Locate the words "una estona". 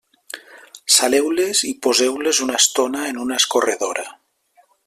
2.49-3.07